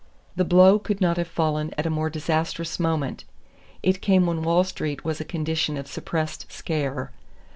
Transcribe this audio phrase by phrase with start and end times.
[0.35, 3.23] The blow could not have fallen at a more disastrous moment.
[3.83, 7.11] It came when Wall Street was in a condition of suppressed "scare."